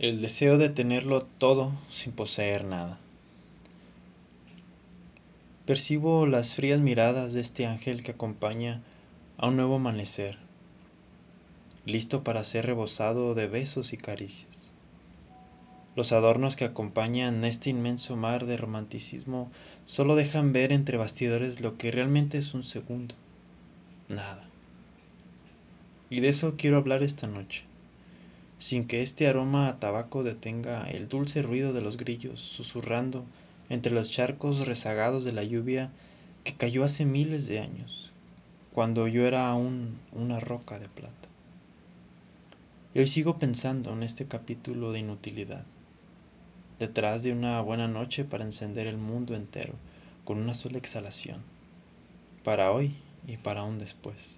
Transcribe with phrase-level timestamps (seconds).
[0.00, 2.98] el deseo de tenerlo todo sin poseer nada.
[5.66, 8.80] Percibo las frías miradas de este ángel que acompaña
[9.36, 10.38] a un nuevo amanecer,
[11.84, 14.70] listo para ser rebosado de besos y caricias.
[15.96, 19.52] Los adornos que acompañan este inmenso mar de romanticismo
[19.84, 23.14] solo dejan ver entre bastidores lo que realmente es un segundo.
[24.08, 24.48] Nada.
[26.08, 27.69] Y de eso quiero hablar esta noche
[28.60, 33.24] sin que este aroma a tabaco detenga el dulce ruido de los grillos susurrando
[33.70, 35.90] entre los charcos rezagados de la lluvia
[36.44, 38.12] que cayó hace miles de años,
[38.74, 41.14] cuando yo era aún una roca de plata.
[42.94, 45.64] Y hoy sigo pensando en este capítulo de inutilidad,
[46.78, 49.74] detrás de una buena noche para encender el mundo entero
[50.24, 51.40] con una sola exhalación,
[52.44, 52.94] para hoy
[53.26, 54.36] y para un después.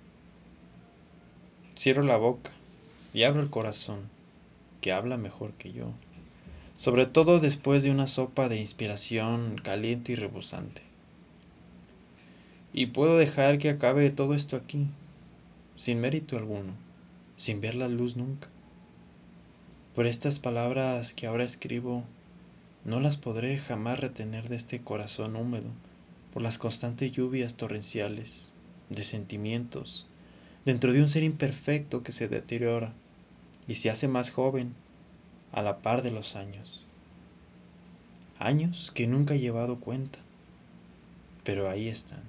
[1.76, 2.52] Cierro la boca
[3.14, 4.08] y abro el corazón,
[4.82, 5.94] que habla mejor que yo,
[6.76, 10.82] sobre todo después de una sopa de inspiración caliente y rebosante.
[12.74, 14.88] Y puedo dejar que acabe todo esto aquí,
[15.76, 16.72] sin mérito alguno,
[17.36, 18.48] sin ver la luz nunca.
[19.94, 22.02] Por estas palabras que ahora escribo,
[22.84, 25.70] no las podré jamás retener de este corazón húmedo
[26.32, 28.48] por las constantes lluvias torrenciales
[28.90, 30.08] de sentimientos
[30.64, 32.94] dentro de un ser imperfecto que se deteriora
[33.68, 34.74] y se hace más joven
[35.52, 36.84] a la par de los años.
[38.38, 40.18] Años que nunca he llevado cuenta,
[41.44, 42.22] pero ahí están.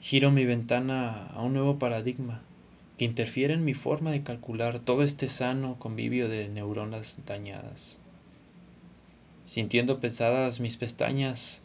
[0.00, 2.40] Giro mi ventana a un nuevo paradigma
[2.98, 7.98] que interfiere en mi forma de calcular todo este sano convivio de neuronas dañadas.
[9.46, 11.62] Sintiendo pesadas mis pestañas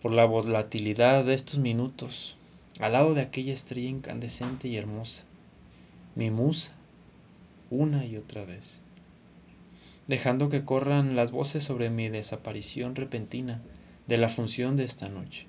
[0.00, 2.36] por la volatilidad de estos minutos,
[2.80, 5.24] al lado de aquella estrella incandescente y hermosa,
[6.14, 6.72] mi musa
[7.72, 8.80] una y otra vez,
[10.06, 13.62] dejando que corran las voces sobre mi desaparición repentina
[14.06, 15.46] de la función de esta noche.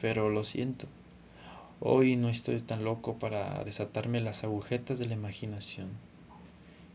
[0.00, 0.86] Pero lo siento,
[1.80, 5.88] hoy no estoy tan loco para desatarme las agujetas de la imaginación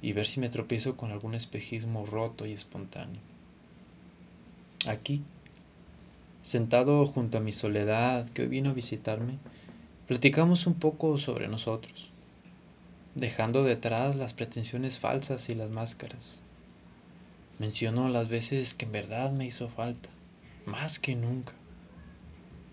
[0.02, 3.20] y ver si me tropiezo con algún espejismo roto y espontáneo.
[4.88, 5.22] Aquí,
[6.44, 9.38] sentado junto a mi soledad que hoy vino a visitarme,
[10.08, 12.15] platicamos un poco sobre nosotros
[13.16, 16.42] dejando detrás las pretensiones falsas y las máscaras.
[17.60, 20.10] Menciono las veces que en verdad me hizo falta,
[20.66, 21.54] más que nunca.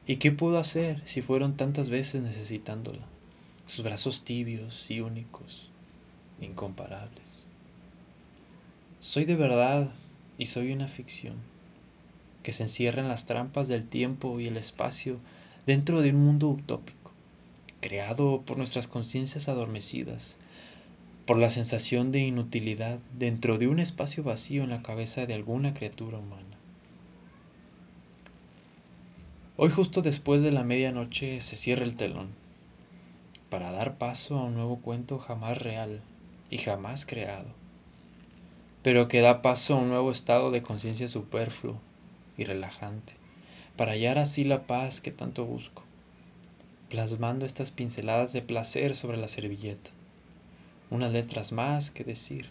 [0.05, 3.07] ¿Y qué puedo hacer si fueron tantas veces necesitándola?
[3.69, 5.71] Sus brazos tibios y únicos,
[6.41, 7.47] incomparables.
[8.99, 9.93] Soy de verdad
[10.39, 11.37] y soy una ficción,
[12.43, 15.19] que se encierra en las trampas del tiempo y el espacio
[15.67, 17.02] dentro de un mundo utópico
[17.83, 20.37] creado por nuestras conciencias adormecidas,
[21.27, 25.75] por la sensación de inutilidad dentro de un espacio vacío en la cabeza de alguna
[25.75, 26.57] criatura humana.
[29.57, 32.29] Hoy justo después de la medianoche se cierra el telón,
[33.51, 36.01] para dar paso a un nuevo cuento jamás real
[36.51, 37.49] y jamás creado,
[38.83, 41.81] pero que da paso a un nuevo estado de conciencia superfluo
[42.39, 43.15] y relajante,
[43.77, 45.83] para hallar así la paz que tanto busco
[46.93, 49.89] plasmando estas pinceladas de placer sobre la servilleta.
[50.91, 52.51] Unas letras más que decir,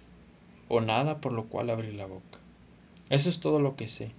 [0.68, 2.40] o nada por lo cual abrir la boca.
[3.12, 4.10] Eso es todo lo que sé,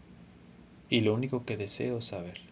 [0.89, 2.52] y lo único que deseo saber.